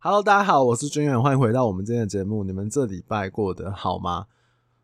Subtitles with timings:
[0.00, 2.44] Hello，大家好，我是君远，欢迎回到我们今天的节目。
[2.44, 4.26] 你们这礼拜过得好吗？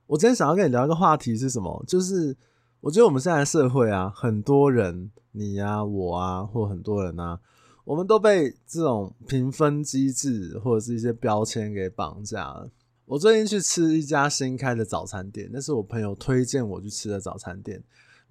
[0.09, 1.85] 我今天想要跟你聊一个话题是什么？
[1.87, 2.37] 就是
[2.81, 7.39] 我觉得我们现在社会啊，很多人，你啊，我啊，或很多人啊，
[7.85, 12.69] 我们都被这种评分机制或者是一些标签给绑架了。
[13.07, 17.81] 我最近去吃一家新开的早餐店，那是我朋友推荐我去吃的早餐店。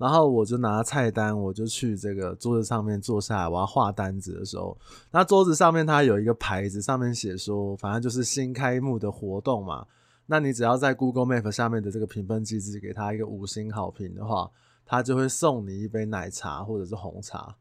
[0.04, 4.78] 然后我就拿菜单，我就去这个桌子上面坐下来，我要画单子的时候，
[5.12, 9.88] 那桌子上面它有一个牌子，上面写说，反正就是新开幕的活动嘛。
[10.26, 14.52] 那你只要在 Google Map 下面的这个评分机制给他一个五星好评的话，
[14.86, 17.56] 他就会送你一杯奶茶或者是红茶。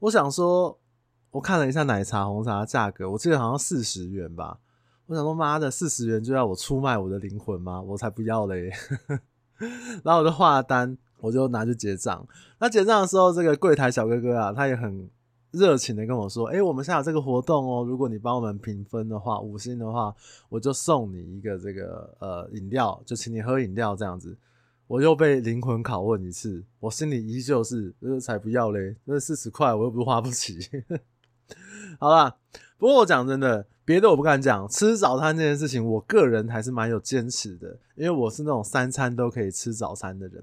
[0.00, 0.76] 我想说，
[1.30, 4.58] 我看了一下奶茶、红茶的价格，我记得好像四十元吧。
[5.06, 7.80] 我想说，妈的，四十元就要我出卖我的灵魂吗？
[7.80, 8.68] 我才不要嘞！
[10.02, 10.98] 然后我就画单。
[11.20, 12.26] 我就拿去结账。
[12.58, 15.08] 那结账的时候，这个柜台小哥哥啊，他也很
[15.50, 20.14] 热情的跟我说：“欸，我们现在有这个活动哦，如果你帮我们评分的话，五星的话，
[20.48, 24.36] 我就送你一个这个呃饮料，就请你喝饮料这样子。”
[24.88, 30.58] 我又被灵魂拷问一次，我心里依旧是，就是才不要嘞，这四十块我又不是花不起。
[32.00, 32.34] 好啦，
[32.78, 40.42] 不过我讲真的，别的我不敢讲，吃早餐这件事情，我个人还是蛮有坚持的，因为我是那种三餐都可以吃早餐的人。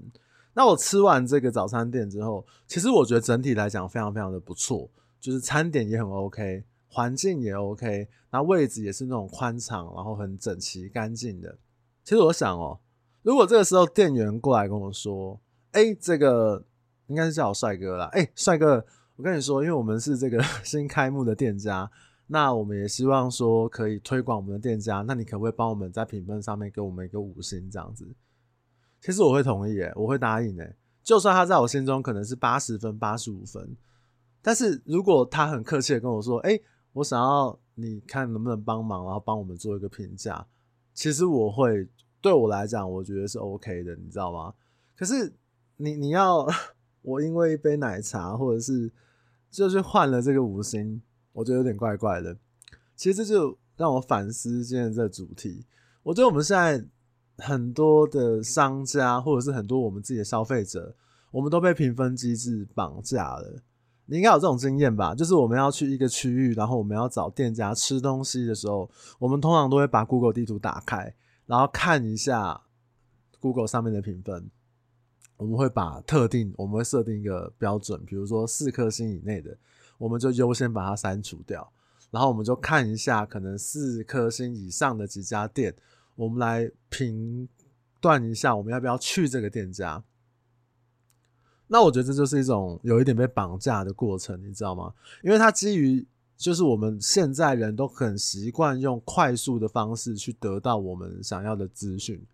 [0.58, 4.88] 那我吃完这个早餐店之后，其实我觉得整体来讲非常非常的不错，
[5.20, 11.58] 就是餐点也很 OK，环境也 OK，那位置也是那种宽敞，然后很整齐干净的。
[12.02, 12.80] 其实我想哦，
[13.20, 15.38] 如果这个时候店员过来跟我说
[15.72, 16.64] ：“哎，这个
[17.08, 18.06] 应该是叫我帅哥啦。
[18.12, 18.82] 哎，帅哥，
[19.16, 21.90] 我跟你说，因为我们是这个 新开幕的店家，
[22.28, 28.08] 那我们也希望说可以推广我们的店家，那你可不可以帮我们在评分上面给我们一个五星这样子？”
[29.00, 33.76] 其实我会同意，诶，我会答应，诶，就算他在我心中可能是八十分、八十五分，
[34.42, 36.60] 但是如果他很客气的跟我说，诶，
[36.92, 40.44] 我想要你看能不能帮忙，然后帮我们做一个评价，
[40.92, 41.88] 其实我会
[42.20, 44.54] 对我来讲，我觉得是 OK 的，你知道吗？
[44.96, 45.32] 可是
[45.76, 46.44] 你你要
[47.02, 48.90] 我因为一杯奶茶，或者是
[49.50, 51.00] 就是换了这个五星，
[51.32, 52.36] 我觉得有点怪怪的。
[52.96, 55.64] 其实这就让我反思今天这主题，
[56.02, 56.84] 我觉得我们现在。
[57.38, 60.94] 很多的商家，或者是很多我们自己的消费者，
[61.30, 63.62] 我们都被评分机制绑架了。
[64.06, 65.14] 你应该有这种经验吧？
[65.14, 68.88] 就是我们要去一个区域，然后我们要找店家吃东西的时候，
[69.18, 71.14] 我们通常都会把 Google 地图打开，
[71.44, 72.62] 然后看一下
[73.40, 74.48] Google 上面的评分。
[75.36, 79.58] 我们会把特定，我们会设定一个标准，比如说四颗星以内的，
[79.98, 81.70] 我们就优先把它删除掉。
[82.10, 85.74] 然后我们就看一下可能四颗星以上的几家店。
[86.16, 87.48] 我们来评
[88.00, 90.02] 断一下，我们要不要去这个店家？
[91.68, 94.92] 那我觉得这就是一种有一点被绑架的过程，你知道吗？
[95.22, 96.06] 因为它基于
[96.36, 102.24] 就是我们现在人都很习惯用快速的方式去得到我们想要的资讯，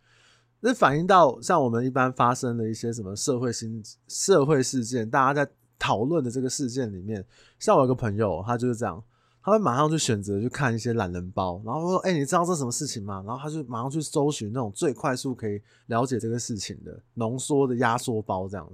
[0.61, 7.25] 那反映到像我们一般发生的一些什么社会新社会事件，大家在讨论的这个事件里面，
[7.59, 9.03] 像我有个朋友，他就是这样。
[9.45, 18.69] 他会马上去选择去看一些懒人包，然后说：“哎、你知道这什么事情吗？”然后他就马上去搜寻那种最快速可以了解这个事情的浓缩的压缩包，这样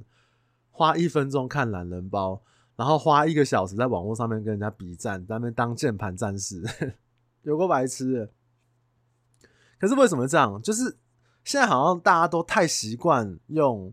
[0.71, 2.43] 花一分钟看懒人包，
[2.77, 6.62] 然后花一个小时在网络上面跟人家比战，在那边当键盘战士，
[7.43, 8.31] 有够白痴。
[9.81, 10.61] 可是为什么这样？
[10.61, 10.99] 就是
[11.45, 13.93] 现在好像大家都太习惯用。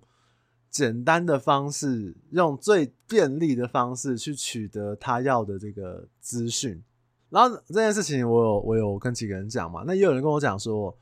[0.76, 6.84] 简单的方式，用最便利的方式去取得他要的这个资讯，
[7.30, 10.94] 然后这件事情我有我有跟几个人讲嘛，那也有人跟我讲说，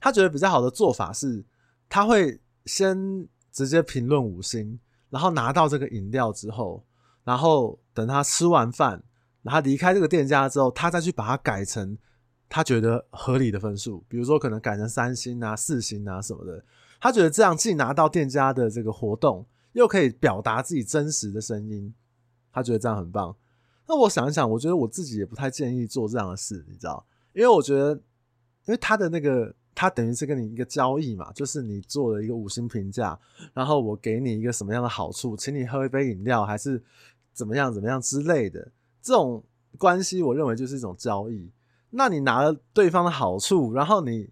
[0.00, 1.44] 他觉得比较好的做法是，
[1.90, 4.80] 他会先直接评论五星，
[5.10, 6.82] 然后拿到这个饮料之后，
[7.22, 9.02] 然后等他吃完饭，
[9.42, 11.98] 然后离开这个店家之后，他再去把它改成
[12.48, 16.64] 他觉得合理的分数，比如说可能改成三星啊、四星啊什么的。
[17.00, 21.94] 他觉得这样既拿到店家的这个活动，又可以表达自己真实的声音，
[22.52, 23.36] 他觉得这样很棒。
[23.86, 27.06] 那我想一想，我觉得我自己也不太建议做这样的事，你知道？
[27.32, 28.00] 因为我觉得，因
[28.66, 33.18] 为他的那个，他等于是跟你一个交易嘛，就是你做了一个五星评价，
[33.54, 36.82] 然后我给你一个什么样的好处，请你喝一杯饮料，还是
[37.32, 39.42] 怎么样怎么样之类的，这种
[39.78, 41.50] 关系，我认为就是一种交易。
[41.90, 44.30] 那你拿了对方的好处，然后你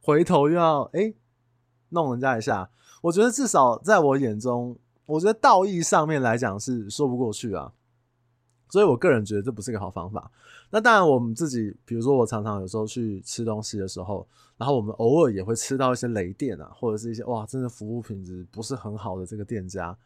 [0.00, 1.12] 回头又要哎。
[1.90, 2.68] 弄人家一下，
[3.02, 7.72] 我觉得至少在我眼中，我觉得道义上面来讲是说不过去啊，
[8.70, 10.30] 所以我个人觉得这不是个好方法。
[10.70, 19.96] 那当然，我们自己，比如说我常常有时候去吃东西的时候，然后我们偶尔也会吃到一些雷店啊，或者是一些哇，真的服务品质不是很好的这个店家。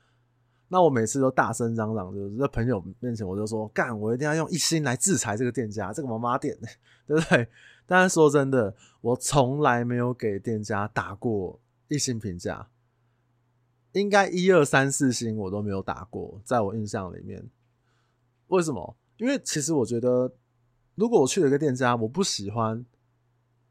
[0.68, 6.56] 那我每次都大声嚷嚷，就是在朋友面前我就说干，我一定要用一心来制裁这个店家，这个妈妈店，
[7.08, 7.48] 对不对？
[7.86, 11.58] 但是说真的，我从来没有给店家打过
[11.90, 12.70] 一星评价，
[13.92, 17.50] 应该一二三四星我都没有打过，在我印象里面。
[18.46, 18.96] 为什么？
[19.16, 20.32] 因为其实我觉得，
[20.94, 22.86] 如果我去了一个店家，我不喜欢，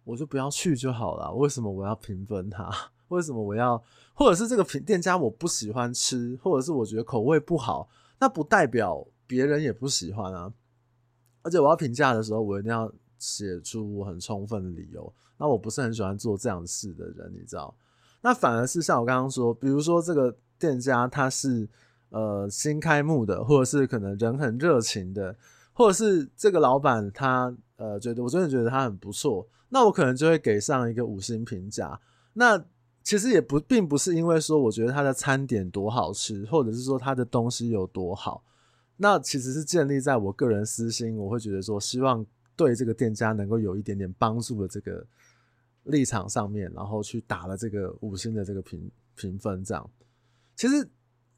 [0.03, 1.33] 我就不要去就好了。
[1.33, 2.69] 为什么我要评分它？
[3.07, 3.81] 为什么我要？
[4.13, 7.89] 或者是这个评店家我不喜欢吃，或者是我觉得口味不好，
[8.19, 10.53] 那不代表别人也不喜欢啊。
[11.41, 15.11] 而且我要评价的时候，我一定要写出我很充分的理由。
[15.37, 17.73] 那我不是很喜欢做这样事的人，你知道？
[18.21, 21.67] 那反而是像我刚刚说，比如说这个店家他是
[22.09, 25.35] 呃新开幕的，或者是可能人很热情的，
[25.73, 31.99] 或者是这个老板他呃觉得我真的觉得他很不错，那我可能就会给上一个五星评价。
[32.33, 32.63] 那
[33.01, 38.43] 其实也不并不是因为说我觉得他的餐点多好吃，或者是说他的东西有多好，
[38.97, 42.25] 那其实是建立在我个人私心，我会觉得说希望
[42.55, 45.05] 对这个店家能够有一点点帮助的这个
[45.83, 49.63] 立场上面，然后去打了这个五星的这个评评分。
[49.63, 49.89] 这样，
[50.55, 50.89] 其实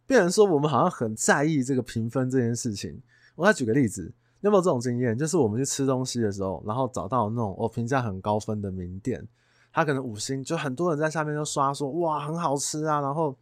[0.06, 3.02] 变成说我们好像很在意这个评分这件事情。
[3.36, 5.18] 我再举个例子，有没有这种经验？
[5.18, 9.28] 就是我们去吃东西的时候，然后找到那种我评价很高分的名店。
[9.74, 13.38] 他可能五星，就很多人在下面就刷说哇很好吃啊，然后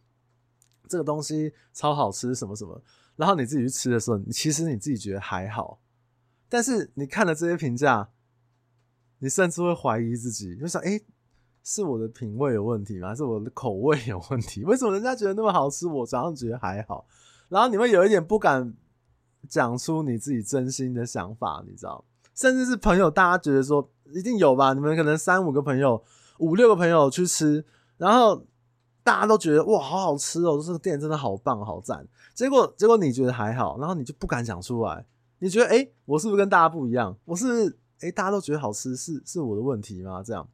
[0.86, 2.80] 这个东西超好吃什么什么，
[3.16, 5.80] 然后你自己去吃的时候，你其实你自己觉得还好，
[6.48, 8.08] 但是你看了这些评价，
[9.20, 11.00] 你甚至会怀疑自己，就想哎、
[11.62, 13.10] 是我的品味有问题吗？
[13.10, 14.64] 还是我的口味有问题？
[14.64, 17.06] 为什么人家觉得那么好吃，我早上觉得还好？
[17.48, 18.74] 然后你会有一点不敢
[19.48, 22.04] 讲出你自己真心的想法，你知道？
[22.34, 24.72] 甚至是朋友，大家觉得说一定有吧？
[24.72, 26.02] 你们可能三五个朋友。
[26.38, 27.62] 五六个朋友去吃，
[27.98, 28.42] 然后
[29.04, 32.08] 大家都觉得哇，好好吃哦，这个店真的好棒，好赞。
[32.32, 35.04] 结果结果你觉得还好，然后你就不敢讲出来。
[35.40, 37.14] 你觉得哎、我是不是跟大家不一样？
[37.26, 40.22] 我是哎、大家都觉得好吃，是是我的问题吗？
[40.22, 40.48] 这样，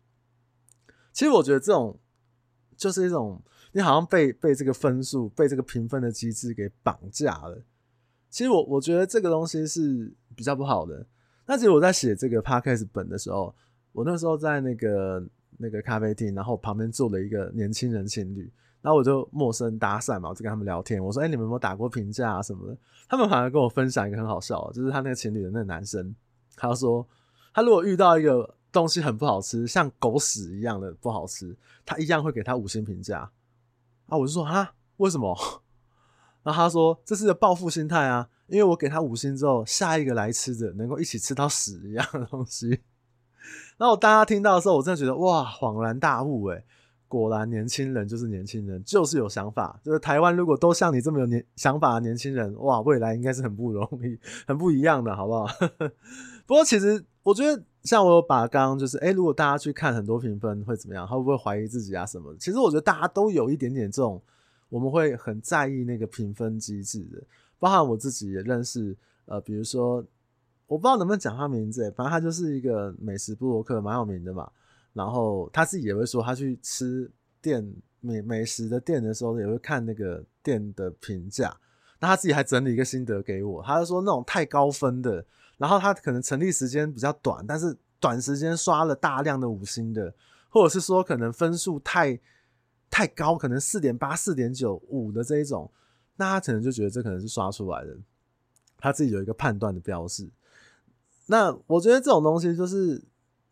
[1.12, 1.98] 其实我觉得这种
[2.76, 7.62] 就是一种你好像被被这个分数、被这个评分的机制给绑架了。
[8.30, 11.06] 其实我我觉得这个东西是比较不好的。
[11.46, 13.54] 那其实我在写这个 podcast 本的时候，
[13.92, 15.26] 我那时候在那个。
[15.58, 18.52] 那个咖啡厅，然后旁边坐了一个年轻人情侣，
[18.82, 21.02] 然后我就陌生搭讪嘛，我就跟他们聊天。
[21.02, 22.76] 我说：“哎、你们有没有打过评价啊什么的？”
[23.08, 26.14] 他们反而跟我分享一个很好笑，就是他那个情侣的那个男生，
[26.56, 27.08] 他说
[27.56, 31.56] 他如果遇到一个东西很不好吃，像狗屎一样的不好吃，
[31.86, 33.30] 他一样会给他五星评价。
[34.08, 35.34] 啊，我就说啊，为什么？
[36.44, 42.82] 然后他说这是个报复心态啊，因为我给他五星之后，下一个来吃的能够一起吃到屎一样的东西。
[43.78, 46.62] 然后大家听到的时候，我真的觉得哇，恍然大悟诶，
[47.08, 49.78] 果然年轻人就是年轻人，就是有想法。
[49.82, 55.46] 就是台湾如果都像你这么有年想法的年轻人，哇，未来应该是很不容易、很不一样的，好不好？
[56.46, 61.06] 不过其实我觉得，像我有把刚刚就是，诶，如果大家去看很多评分会怎么样？
[61.06, 62.38] 会不会怀疑自己啊什么的？
[62.38, 64.20] 其实我觉得大家都有一点点这种，
[64.68, 67.22] 我们会很在意那个评分机制的，
[67.58, 70.04] 包含我自己也认识，呃，比如说。
[70.68, 74.50] 我不知道能不能讲他名字，欸，反正他就是一个美食部落客，蛮有名的嘛。
[74.96, 77.10] 然后他自己也会说，他去吃
[77.42, 77.62] 店
[78.00, 81.54] 美美食的店的时候，也会看那个店的评价。
[82.00, 85.22] 那他自己还整理一个心得给我，他就说那种太高分的，
[85.58, 90.14] 然后他可能成立时间比较短，但是短时间刷了大量的五星的，
[90.48, 92.18] 或者是说可能分数太
[92.88, 95.70] 太高，可能四点八、四点九、五的这一种，
[96.16, 97.94] 那他可能就觉得这可能是刷出来的，
[98.78, 100.26] 他自己有一个判断的标示。
[101.26, 103.02] 那我觉得这种东西就是，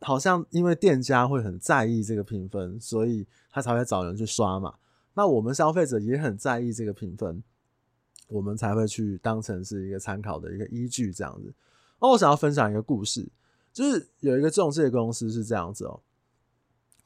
[0.00, 4.74] 好像因为店家会很在意这个评分，所以他才会找人去刷嘛。
[5.14, 7.42] 那我们消费者也很在意这个评分，
[8.28, 11.54] 我们才会去当成是一个参考的一个依据这样子。
[12.00, 13.26] 那我想要分享一个故事，
[13.72, 16.00] 就是有一个中介公司是这样子哦，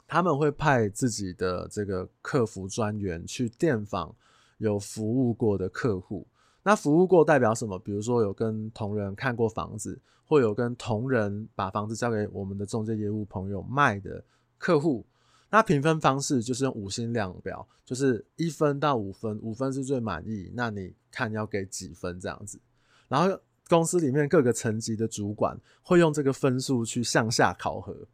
[0.07, 4.15] 他们会派自己的这个客服专员去电访
[4.57, 6.27] 有服务过的客户。
[6.63, 7.79] 那服务过代表什么？
[7.79, 14.23] 比如说有跟同仁看过房子，或有跟同仁把房子交给我们的中介业务朋友卖的
[14.57, 15.05] 客户。
[15.49, 20.51] 那评分方式就是用五星量表，就是一分到五分，五分是最满意。
[20.53, 22.59] 那你看要给几分这样子？
[23.07, 28.05] 然后公司里面各个层级的主管会用这个分数去向下考核，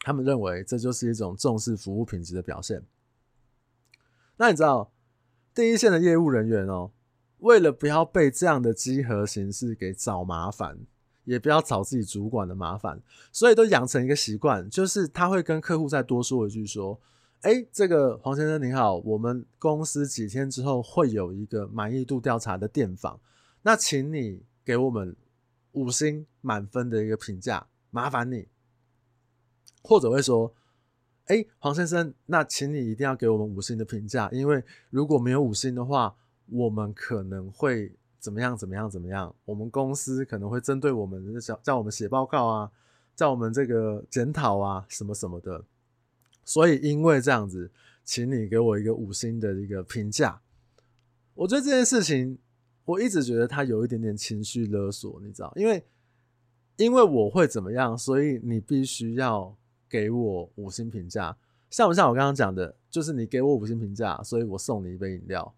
[0.00, 2.82] 他们认为这就是一种重视服务品质的表现。
[4.36, 4.90] 那你知道
[5.54, 6.90] 第一线的业务人员哦？
[7.42, 10.78] 为了不要被这样的集合形式给找麻烦，
[11.24, 17.00] 也不要找自己主管的麻烦，所以都养成一个习惯，就是他会跟客户再多说一句说
[17.42, 23.18] ：“哎、欸，这个黄先生您好，我们公司几天之后会有一个满意度调查的电访，
[23.62, 25.16] 那请你给我们
[25.72, 28.46] 五星满分的一个评价，麻烦你。
[29.82, 30.54] 或者会说，
[31.26, 36.14] 哎、黄先生，那请你一定要给我们五星的评价，因为如果没有五星的话，
[36.48, 42.70] 我们可能会怎么样怎么样怎么样，我们公司可能会针对我们叫叫我们写报告啊，
[43.16, 45.64] 叫我们这个检讨啊，什么什么的。
[46.44, 47.70] 所以，因为这样子，
[48.04, 50.40] 请你给我一个五星的一个评价。
[51.34, 52.38] 我觉得这件事情，
[52.84, 55.52] 我一直觉得他有一点点情绪勒索，你知道？
[55.56, 55.84] 因为，
[56.76, 59.56] 因为我会怎么样，所以你必须要
[59.88, 61.36] 给我五星评价。
[61.70, 65.54] 像不像我刚刚讲的，就是你给我五星评价，所以我送你一杯饮料，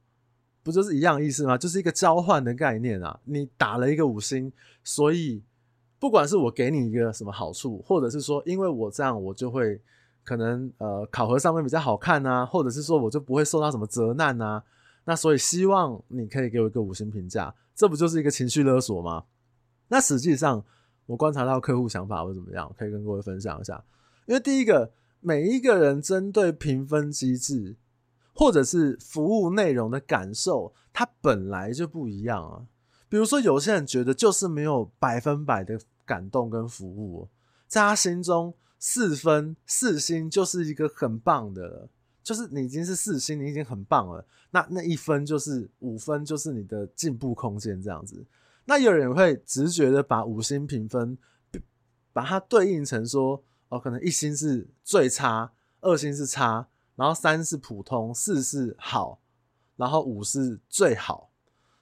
[0.65, 1.57] 不就是一样意思吗？
[1.57, 3.21] 就是一个交换的概念啊。
[3.23, 4.53] 你打了一个五星，
[4.83, 5.41] 所以
[6.01, 9.81] 不管是我给你一个什么好处，或者是说，因为我这样，我就会。
[10.27, 14.65] 可能呃考核上面比较好看啊，或者是说我就不会受到什么责难啊，
[15.05, 19.25] 那所以希望你可以给我一个五星评价，这不就是一个情绪勒索吗？
[19.89, 20.65] 那实际上
[21.05, 23.85] 我观察到客户想法会怎么样，可以跟各位分享一下。
[24.25, 24.91] 因为第一个，
[25.21, 27.77] 每一个人针对评分机制
[28.35, 32.67] 或者是服务内容的感受，它本来就不一样啊。
[33.09, 37.29] 比如说有些人觉得就是没有百分百的感动跟服务，
[37.67, 38.55] 在他心中。
[38.87, 41.89] 四分四星就是一个很棒的了，
[42.23, 44.27] 就是你已经是四星，你已经很棒了。
[44.51, 48.23] 那那一分就是五分，就是你的进步空间这样子。
[48.67, 51.17] 那有人会直觉的把五星评分，
[52.13, 55.51] 把它对应成说，哦，可能一星是最差，
[55.81, 59.21] 二星是差，然后三是普通，四是好，
[59.77, 61.31] 然后五是最好。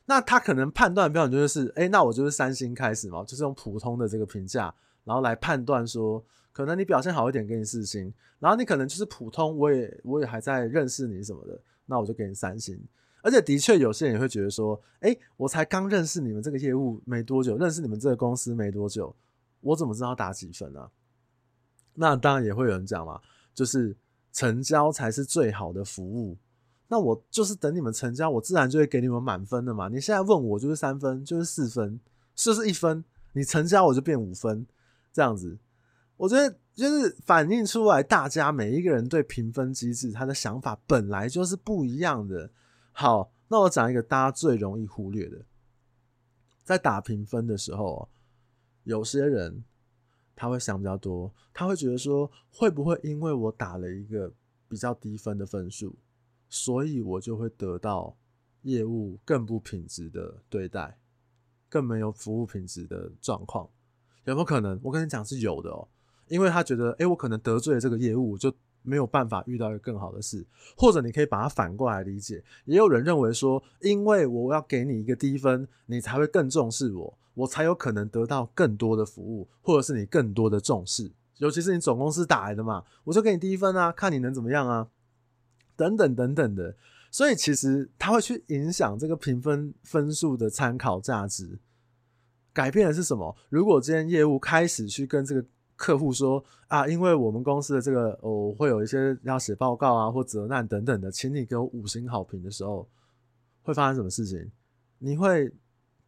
[0.07, 6.25] 那他可能判断标准就是，哎、那我就是三星开始嘛，就是用普通的这个评价，然后来判断说。
[6.55, 12.79] 可能你表现好一点，给你四星，然后你可能就是普通，我也我也还在认识你什么的，那我就给你三星。
[13.23, 19.17] 而且的确有些人也会觉得说，哎、我才刚认识你们这个业务没多久，认识你们这个公司没多久，
[19.63, 20.91] 我怎么知道打几分啊？
[21.95, 23.19] 那当然也会有人讲嘛，
[23.55, 23.97] 就是
[24.33, 26.37] 成交才是最好的服务。
[26.89, 29.89] 那我就是等你们成交，我自然就会给你们满分的嘛。
[29.89, 31.99] 你现在问我就是三分，就是四分，
[32.37, 33.05] 是不是一分？
[33.33, 34.67] 你成交我就变五分，
[35.13, 35.59] 这样子。
[36.19, 42.51] 我觉得就是反映出来，大家每一个人对评分机制他的想法本来就是不一样的。
[42.93, 45.39] 好，那我讲一个大家最容易忽略的，
[46.63, 48.09] 在打评分的时候，
[48.85, 49.65] 有些人
[50.43, 54.33] 他会想比较多，他会觉得说，会不会因为我打了一个
[54.67, 55.95] 比较低分的分数，
[56.49, 58.17] 所以我就会得到
[58.63, 60.99] 业务更不品质的对待，
[61.69, 63.71] 更没有服务品质的状况，
[64.25, 64.81] 有没有可能？
[64.83, 65.87] 我跟你讲是有的哦。
[66.27, 70.45] 因为他觉得，诶，我可能得罪了这个业务，就没有办法遇到一个更好的事。
[70.77, 81.11] 或者你可以把它反过来理解，也有人认为说，因为我要给你一个低分，你才会更重视我，我才有可能得到更多的服务，或者是你更多的重视。
[81.39, 84.89] 尤其是你总公司打来的嘛，我就给你低分啊，看你能怎么样啊，
[85.77, 86.77] 等等等等的。
[87.11, 91.59] 所以其实它会去影响这个评分分数的参考价值。
[92.53, 93.35] 改变的是什么？
[93.49, 102.89] 如果今天业务开始去跟这个客户说啊，因为我们公司的这个哦，会有一些要写报告啊或责难等等的，请你给我五星好评的时候，
[103.63, 104.51] 会发生什么事情？
[104.99, 105.53] 你会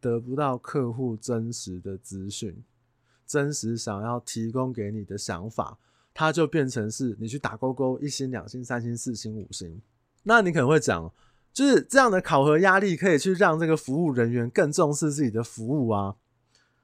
[0.05, 2.63] 得不到客户真实的资讯，
[3.25, 5.79] 真实想要提供给你的想法，
[6.13, 9.81] 它就变成是你去打勾勾，一星、两星、三星、四星、五星。
[10.21, 11.11] 那你可能会讲，
[11.51, 16.15] 就是这样的考核压力可以去让这个服务人员更重视自己的服务啊。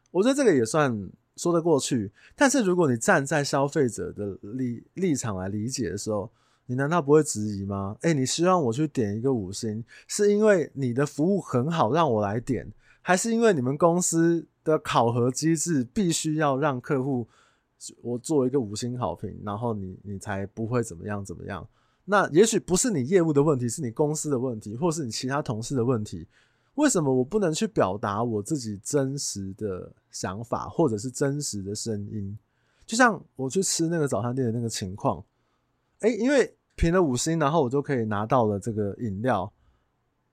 [0.09, 1.11] 我觉得这个也算。
[1.37, 6.29] 说得过去，但是如果你站在消费者的立立场来理解的时候，
[6.65, 7.95] 你难道不会质疑吗？
[8.01, 17.27] 诶，你希望我去点一个五星，是因为你的服务很好让我来点，还是因为你们公司的考核机制必须要让客户
[18.01, 21.67] 我做一个五星好评，然后你你才不会怎么样怎么样？
[22.05, 26.27] 那也许不是你业务的问题，是你公司的问题，或是你其他同事的问题。
[26.75, 32.37] 为什么我不能去表达我自己真实的想法，或者是真实的声音？
[32.85, 35.23] 就像我去吃那个早餐店的那个情况，
[35.99, 39.51] 哎，因为评了五星，然后我就可以拿到了这个饮料。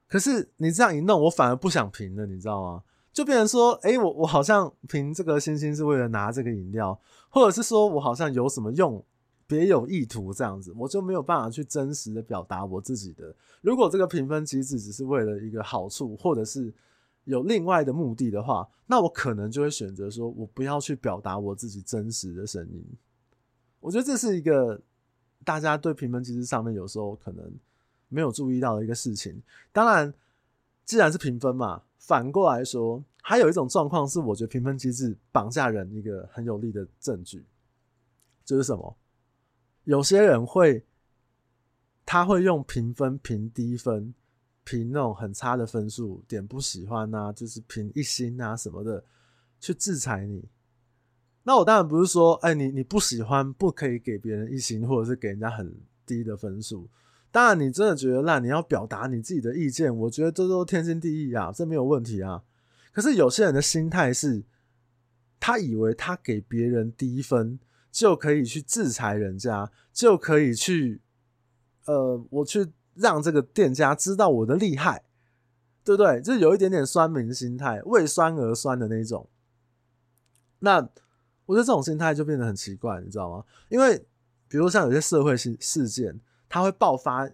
[0.08, 2.82] 可是你这样一弄，我反而不想评了，你知道吗？
[3.12, 6.98] 就变成说，哎，我我好像评这个星星是为了拿这个饮料，
[7.28, 9.04] 或者是说我好像有什么用？
[9.46, 13.34] 别有意图这样子，我就没有办法去真实的表达我自己的。
[13.62, 16.70] 如果这个评分机制只是为了一个好处，或者是
[17.24, 22.84] 有另外的目的的话，那我可能就会选择说，我不要去表达我自己真实的声音。
[23.80, 24.78] 我觉得这是一个
[25.46, 27.50] 大家对评分机制上面有时候可能
[28.08, 29.42] 没有注意到的一个事情。
[29.72, 30.12] 当然，
[30.84, 37.44] 既然是评分嘛，反过来说，还有一种状况是，我觉得评分机制绑架人一个很有力的证据，
[38.44, 38.96] 就是什么？
[39.84, 40.84] 有些人会，
[42.04, 44.14] 他会用评分评低分，
[44.64, 49.04] 评那种很差的分数，点不喜欢啊，就是评一星啊什么的，
[49.60, 50.48] 去制裁你。
[51.42, 55.74] 那我当然不是说，哎，你你不喜欢不可以给别人一星，或者是给人家很
[56.04, 56.86] 低的分数。
[57.30, 62.42] 当然，你真的觉得烂，你要表达你自己的意见，我觉得这都天经地义啊，这没有问题啊。
[62.92, 64.42] 可是有些人的心态是，
[65.38, 67.58] 他以为他给别人低分
[67.90, 71.00] 就可以去制裁人家，就可以去，
[71.86, 75.04] 呃，我去让这个店家知道我的厉害，
[75.84, 76.20] 对不对？
[76.20, 79.28] 就是有一点点酸民心态，为酸而酸的那种。
[80.60, 80.88] 那。
[81.48, 83.42] 我觉得这种心态就变得很奇怪，你知道吗？
[83.70, 83.96] 因为
[84.48, 87.26] 比如像有些社会事事件，他会爆发，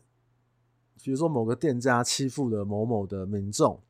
[1.03, 3.81] 比如说某个店家欺负了某某的民众，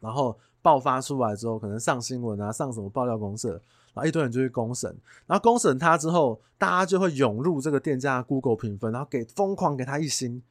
[0.00, 3.52] 然后爆发出来之后，可能上新闻啊，上什么爆料公社，
[3.94, 4.94] 然后一堆人就去公审，
[5.26, 10.42] 然后公审他之后，大家就会涌入这个店家的 Google 评分，然后给疯狂给他一星，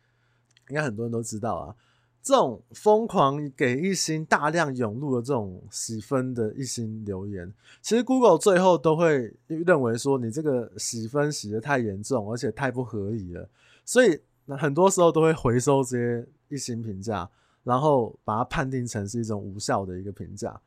[0.70, 1.76] 应该很多人都知道啊。
[2.22, 13.50] 这种疯狂给一星、大量涌入的这种洗分的一星留言，其实 Google 最后都会认为说你这个洗分洗得太严重，而且太不合理了，
[13.86, 14.20] 所以
[14.58, 17.30] 很多时候都会回收这些一星评价，
[17.64, 20.62] 然后把它判定成是一种无效的一个评价。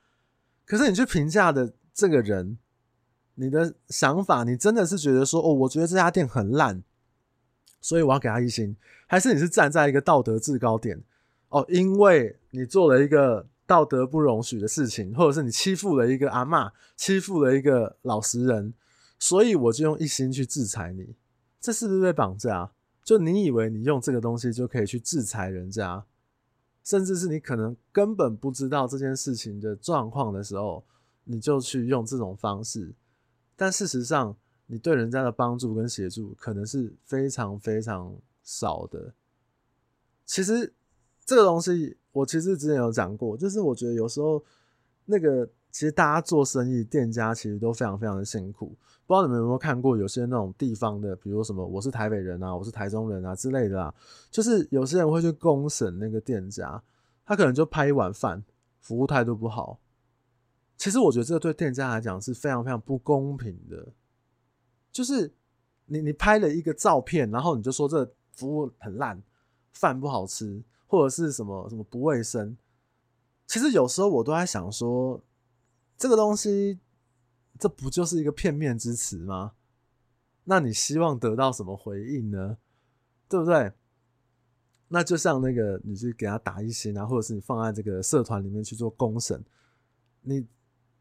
[0.65, 2.59] 可是你去评价的这个人，
[3.35, 6.83] 你的想法，你真的是觉得说，哦，我觉得这家店很烂，
[7.81, 11.03] 所以我要给他一星，还是你是站在一个道德制高点？
[11.51, 18.75] 哦，因为你做了一个道德不容许的事情，或者是你欺负了一个阿嬷，欺负了一个老实人，
[19.19, 21.15] 所以我就用一星去制裁你，
[21.61, 22.73] 这是不是被绑架？
[23.07, 26.05] 就你以为你用这个东西就可以去制裁人家，
[26.83, 30.85] 甚至是你可能根本不知道这件事情的状况的时候，
[31.23, 32.93] 你就去用这种方式，
[33.55, 34.37] 但事实上，
[34.67, 39.15] 你对人家的帮助跟协助可能是非常非常少的。
[40.25, 40.75] 其实。
[41.29, 44.41] 这个东西我其实之前有讲过，就是我觉得有时候
[45.07, 48.75] 那个其实大家做生意，店家其实都非常非常的辛苦。
[49.07, 53.95] 不知道你们有没有看过，有些那种地方的，比如什么我是台北人啊，我是台中人啊之类的啊，
[54.31, 56.83] 就是有些人会去公审那个店家，
[57.27, 58.43] 他可能就拍一碗饭，
[58.81, 59.79] 服务态度不好。
[60.79, 63.87] 其实我觉得这个对店家来讲是非常非常不公平的，
[64.91, 65.31] 就是
[65.85, 69.23] 你你拍了一个照片，然后你就说这服务很烂，
[69.75, 70.65] 饭不好吃。
[70.87, 72.57] 或者是什么什么不卫生，
[73.47, 75.21] 其实有时候我都在想说，
[75.97, 76.79] 这个东西，
[77.59, 79.53] 这不就是一个片面之词吗？
[80.45, 82.59] 那你希望得到什么回应呢？
[83.29, 83.73] 对不对？
[84.89, 89.45] 那就像那个，你去给他打一星啊，或者是你放在这个社团里面去做公审，
[90.23, 90.47] 你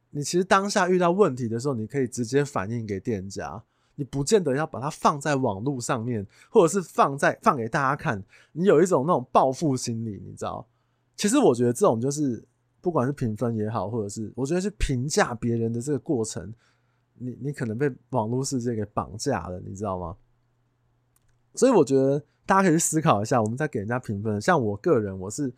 [0.10, 3.64] 你其实当下遇到问题的时候，你可以直接反映给店家。
[3.98, 8.22] 你不见得要把它放在网络上面，或者是放在放给大家看。
[8.52, 10.68] 你有一种那种报复心理，你知道？
[11.16, 12.46] 其实我觉得这种就是，
[12.86, 16.54] 不管是评分也好，或者是我觉得是评价别人的这个过程，
[17.15, 20.15] 你你可能被网络世界给绑架了，你知道吗？
[21.56, 25.52] 所以我觉得大家可以去思考一下，我们在给人家评分，像我个人，我是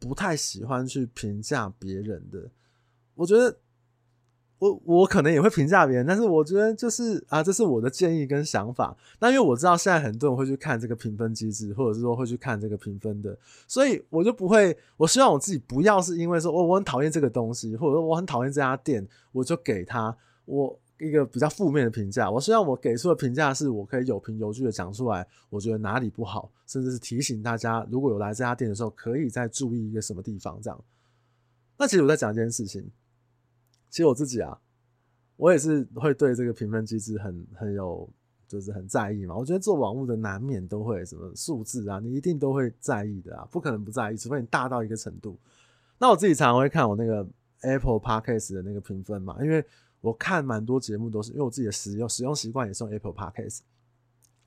[0.00, 2.50] 不太喜欢去评价别人的，
[3.14, 3.56] 我觉得。
[4.62, 8.96] 我我可能也会评价别人，但是我觉得就是啊，这是我的建议跟想法。
[9.18, 14.76] 那因为我知道现在很多人会去看这个评分机制，或者是说会去看这个评分的，所以我就不会。
[14.96, 22.30] 我希望我自己不要是因为说，我我很讨厌这个东西，或者说我很讨厌这家店，我就给他我一个比较负面的评价。
[22.30, 30.84] 我希望我给出的评价是我可以有凭有据的讲出来，我觉得哪里不好，甚至是提醒大家，如果有来这家店的时候，可以再注意一个什么地方这样。
[31.76, 32.88] 那其实我在讲一件事情。
[33.92, 34.58] 其实我自己啊，
[35.36, 38.08] 我也是会对这个评分机制很很有，
[38.48, 39.36] 就是很在意嘛。
[39.36, 45.38] 我觉得做网络的难免都会什么数字啊，你一定都会在意的啊，不可能不在意，除非你大到一个程度。
[45.98, 47.28] 那我自己常常会看我那个
[47.60, 49.62] Apple Podcast 的那个评分嘛，因为
[50.00, 53.60] 我看蛮多节目都是因为我自己的使用使用习惯也是用 Apple Podcast，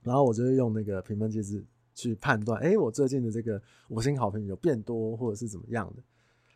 [0.02, 6.02] 然后我就会用那个评分机制去判断，哎，我最近的这个五星好评有变多或者是怎么样的。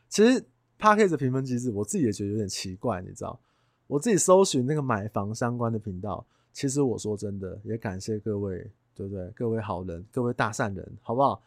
[0.10, 0.44] 其实。
[0.80, 3.38] Podcast 评分机制，我自己也觉得有点奇怪，你知道？
[3.86, 9.30] 我自己搜寻那个买房相关的频道，其实我说真的，也感谢各位，对不对？
[9.32, 11.44] 各位好人，各位大善人，好不好？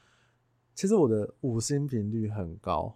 [0.74, 2.94] 其实我的五星频率很高，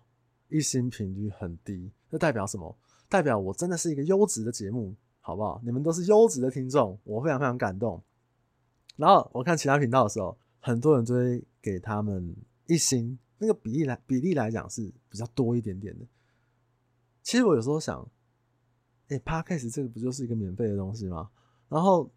[0.51, 2.77] 一星频率很低，这代表什么？
[3.09, 5.59] 代表我真的是一个优质的节目，好不好？
[5.65, 8.03] 你们都是优质的听众，我非常非常感动。
[8.97, 16.05] 然后我看其他频道的时候，很多人就会给他们一星，那个比例来比例来讲是比较多一点点的。
[17.27, 18.09] 其实我有时候想，
[19.09, 21.29] 哎、欸、Podcast 这个不就是一个免费的东西吗？
[21.69, 22.09] 然后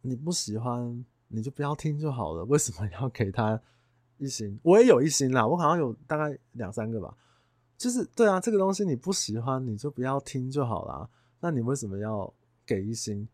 [0.00, 3.62] 你不喜欢，你就不要听就好了，为什么要给他
[4.18, 4.58] 一星？
[4.64, 7.16] 我也有一星啦，我好像有大概两三个吧。
[7.78, 11.08] 就是对啊，这个东西你不喜欢，你就不要听就好啦。
[11.38, 12.34] 那你为什么要
[12.66, 13.28] 给一星？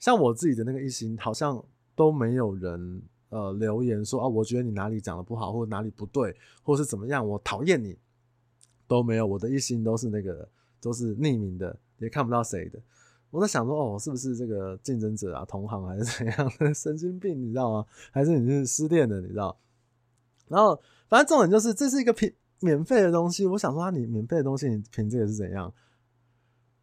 [0.00, 7.96] 像我自己的那个一星，好像都没有人呃留言说啊，我觉得你哪里讲的不好，或者哪里不对，或是怎么样，我讨厌你
[8.88, 9.24] 都没有。
[9.24, 10.48] 我的一心都是那个
[10.80, 12.80] 都是匿名的，也看不到谁的。
[13.30, 17.86] 我在想说，哦，是不是这个竞争者啊，同行还是怎样 神经病，你知道吗？
[18.10, 19.56] 还是你是失恋的，你知道？
[20.48, 22.34] 然后反正重点就是这是一个品。
[22.60, 25.72] 免费的东西，我想说，啊，你免费的东西，你凭这个是怎样？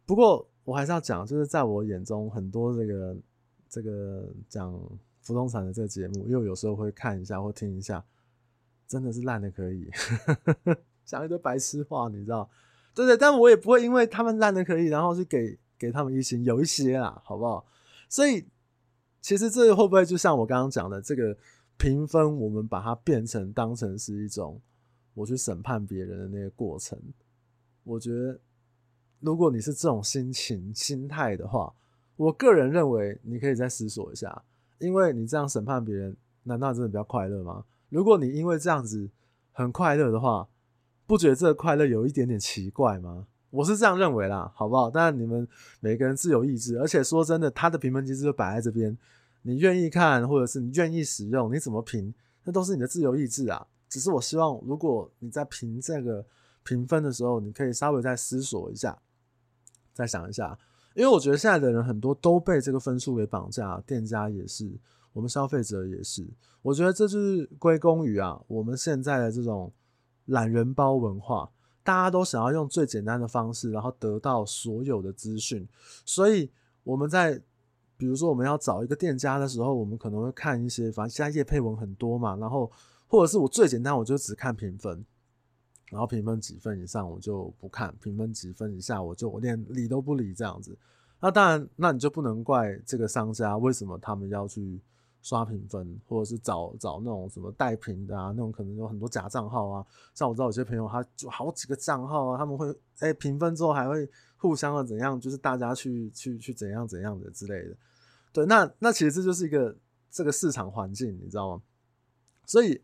[0.06, 3.14] 不过我还是要讲，就是在我眼中，很多这个
[3.68, 4.72] 这个讲
[5.26, 8.02] 不动产的这个节目，因为有时候会看一下或听一下，
[8.88, 9.90] 真的是烂的可以，
[11.06, 12.50] 讲一堆白痴话，你知道？
[12.94, 17.64] 对对，但我也不会因为他们烂的可以，然后去给给他们一星，有一些啦，好不好？
[18.08, 18.44] 所以
[19.22, 21.34] 其实这会不会就像我刚刚讲的，这个
[21.78, 24.60] 评分，我们把它变成当成是一种。
[25.14, 26.98] 我去审判别人的那个过程，
[27.84, 28.38] 我觉得，
[29.18, 31.72] 如果你是这种心情、心态的话，
[32.16, 34.42] 我个人认为你可以再思索一下，
[34.78, 37.64] 因为你这样审判别人，难道真的比较快乐吗？
[37.88, 39.08] 如果你因为这样子
[39.52, 40.46] 很快乐的话，
[41.06, 43.26] 不觉得这个快乐有一点点奇怪吗？
[43.50, 44.90] 我是这样认为啦，好不好？
[44.90, 45.46] 当然你们
[45.80, 48.96] 每个人自由意志，而且说真的，他的评分机制就摆在这边，
[49.42, 52.12] 你愿意看或者是你愿意使用，你怎么评，
[52.44, 53.66] 那都是你的自由意志啊。
[53.88, 56.26] 只是我希望，如果你在评这个
[56.64, 58.98] 评分的时候，你可以稍微再思索一下，
[59.94, 60.58] 再想一下，
[60.94, 64.68] 因为我觉得现在的人很多都被这个分数给绑架，店家也是，
[65.12, 66.26] 我们消费者也是。
[66.62, 69.72] 我觉得这就是归功于啊，我们现在的这种
[70.26, 71.50] 懒人包文化，
[71.82, 75.66] 大家都想要用最简单的方式，然后得到所有的资讯。
[76.04, 76.50] 所以
[76.84, 77.42] 我们在
[77.96, 82.70] 比如说我们要找一个店家的时候，我们可能会看一些，反正现在业配文很多嘛，然后。
[83.08, 85.06] 或者是我最简单，我就只看评分，
[85.90, 90.76] 然后评分几分以上我就不看，评分几分以下我就我连理都不理这样子。
[91.20, 94.80] 那当然，那你就不能怪这个商家为什么他们要去
[95.26, 99.84] 刷评分，或者是找找那种什么代评的啊，那种可能有很多假账号啊。
[100.14, 107.76] 像我知道有些朋友他就好几个账号啊，他们会哎评分之后还会互相的怎样，就是大家去去去怎样怎样的之类的。
[108.32, 109.76] 对，那那其实这就是一个
[110.10, 111.62] 这个市场环境，你知道吗？
[112.46, 112.80] 所以。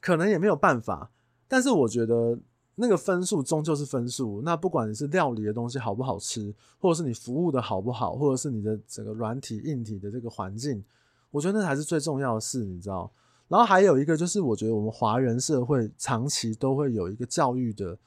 [0.00, 1.10] 可能也没有办法，
[1.48, 2.38] 但是我觉得
[2.76, 4.40] 那个分数终究是分数。
[4.42, 10.82] 那不管你是料理的东西好不好吃，或者是你服务的好不好，或者是你的整个软体硬体的这个环境，
[11.30, 13.10] 我觉得那才是最重要的事，你知道。
[13.48, 17.98] 然后还有一个就是，我觉得我们华人社会长期都会有一个教育的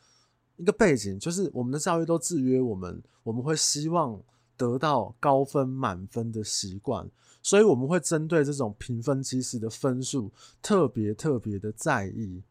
[0.58, 4.22] 一个背景，就是我们的教育都制约我们，我们会希望
[4.56, 7.10] 得到高分满分的习惯。
[7.44, 10.32] 所以我们会针对这种评分机制的分数
[10.62, 12.44] 特别特别的在意，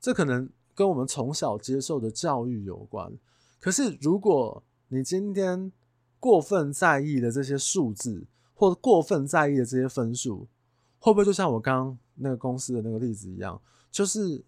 [0.00, 3.12] 这可能跟我们从小接受的教育有关。
[3.60, 5.70] 可是如果你今天
[6.18, 10.48] 过分在意的这些数字，或者过分在意的这些分数，
[10.98, 14.42] 会不会就像我刚刚那个公司的那个例子一样，就是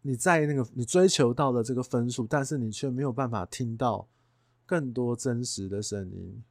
[0.00, 4.08] 你在意那个你追求到的这个分数，但是你却没有办法听到
[4.66, 6.42] 更多真实的声音。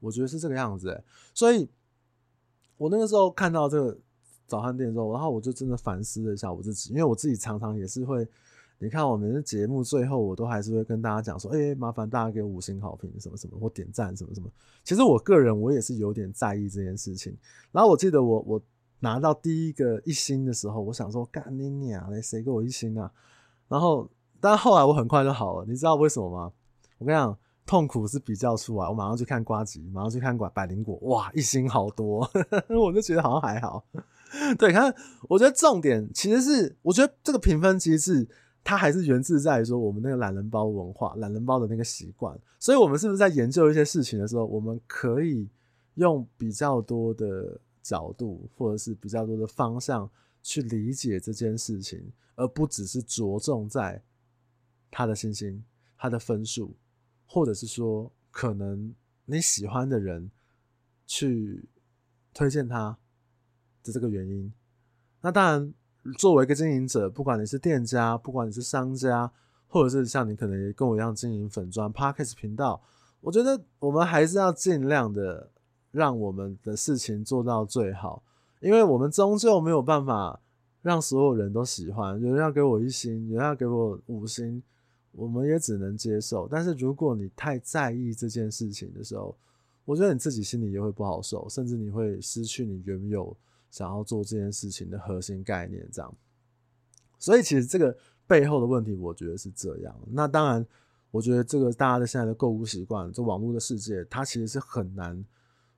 [0.00, 1.68] 我觉得是这个样子，欸，所以
[2.76, 3.98] 我那个时候看到这个
[4.46, 8.26] 早餐店之后，然后我就真的反思了一下我自己，因为我自己常常也是会，
[8.80, 14.50] 你看我们的节目最后，我都还是会跟大家讲说，哎，麻烦大家给五星好评，什么什么，或点赞什么什么。
[14.82, 17.36] 其实我个人我也是有点在意这件事情。
[17.70, 18.62] 然后我记得我我
[18.98, 23.12] 拿到第一个一星的时候，我想说，干你娘嘞，谁给我一星啊？
[23.68, 24.08] 然后，
[24.40, 26.52] 但后来我很快就好了，你知道为什么吗？
[26.98, 27.36] 我跟你讲。
[27.66, 32.28] 痛苦是比较出来，我马上去看瓜吉，马上去看百灵果，哇，一星好多，
[32.68, 33.84] 我就觉得好像还好。
[34.58, 34.92] 对，看，
[35.28, 38.28] 我觉得重点其实是，我觉得这个评分机制，
[38.62, 42.38] 它还是源自在于说我们那个懒人包文化、懒人包的那个习惯。
[42.58, 45.48] 所以，我们是不是在研究一些事情的时候，我们可以
[45.94, 50.08] 用比较多的角度，或者是比较多的方向
[50.42, 54.02] 去理解这件事情，而不只是着重在
[54.90, 55.64] 他的星星、
[55.96, 56.76] 他的分数。
[57.32, 58.92] 或者是说，可能
[59.24, 60.28] 你喜欢的人
[61.06, 61.64] 去
[62.34, 62.98] 推荐他
[63.84, 64.52] 的这个原因。
[65.20, 65.74] 那当然，
[66.18, 69.30] 作为一个经营者，不管你是店家，不管你是商家，
[69.68, 72.80] 或者是像你可能跟我一样经营粉砖、Podcast 频道，
[73.20, 75.50] 我觉得我们还是要尽量的
[75.90, 78.22] 让我们的事情做到最好，
[78.60, 80.40] 因为我们终究没有办法
[80.82, 82.20] 让所有人都喜欢。
[82.20, 84.62] 有人要给我一星，有人要给我五星，
[85.12, 86.48] 我们也只能接受。
[86.50, 89.36] 但是如果你太在意这件事情的时候，
[89.84, 93.36] 我觉得你自己心里也会不好受，甚至你会失去你原有
[93.70, 95.88] 想要做这件事情的核心概念。
[95.92, 96.14] 这样，
[97.18, 99.94] 所以其实这个背后的问题，我觉得是这样。
[100.10, 100.66] 那当然。
[101.12, 105.24] 我觉得这个大家的现在的购物习惯，这网络的世界，它其实是很难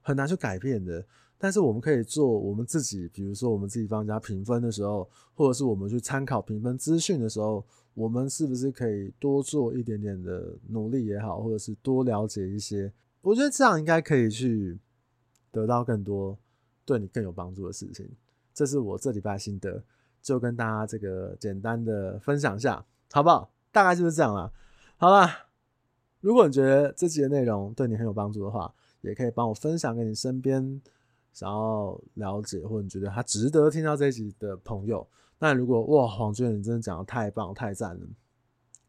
[0.03, 1.03] 很难去改变的。
[1.39, 12.93] 但是我们可以做我们自己，比如说我们自己帮人家评分的时候，或者是我们去参考评分资讯的时候，我们是不是可以多做一点点的努力也好，或者是多了解一些？
[13.23, 14.79] 我觉得这样应该可以去
[15.51, 16.37] 得到更多
[16.85, 18.09] 对你更有帮助的事情。
[18.55, 19.83] 这是我这礼拜心得，
[20.21, 23.51] 就跟大家这个简单的分享一下，好不好？
[23.71, 24.53] 大概就是这样啦。
[24.97, 25.47] 好啦，
[26.21, 30.81] 如果你觉得这集的内容对你很有帮助的话，也可以帮我分享给你身边
[31.33, 35.07] 想要了解或者你觉得他值得听到这一集的朋友。
[35.39, 38.07] 那如果哇，黄俊你真的讲得太棒太赞了，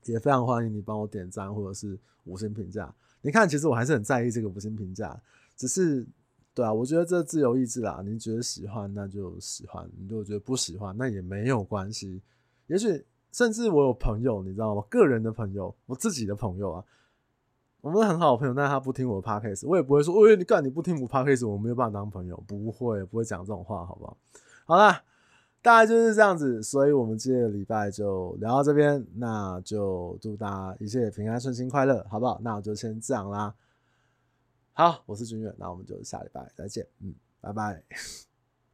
[0.04, 2.94] 也非常欢迎你帮我点赞或者是五星评价。
[3.22, 5.20] 你看，其实我还是很在意这个五星评价，
[5.56, 6.06] 只是
[6.54, 12.22] 对啊，我觉得这自由意志啦，你觉得喜欢那就喜欢，你如果觉得不喜欢那也没有关系，
[12.68, 13.06] 也许。
[13.34, 14.84] 甚至我有朋友，你知道吗？
[14.88, 16.84] 个人的朋友，我自己的朋友啊，
[17.82, 24.16] 我们很好的朋友，但他不听我的 podcast，我也不会说，喂，你干你不听我 podcast，我没有办法当朋友，不会，不会讲这种话，好不好？
[24.66, 25.02] 好啦，
[25.64, 32.40] 大概就是这样子，所以我们这个礼拜就聊到这边，那就祝大家一切平安顺心快乐，好不好？
[32.44, 33.52] 那我就先这样啦。
[34.76, 37.84] 好，我是君远，那我们就下礼拜再见，嗯，拜拜。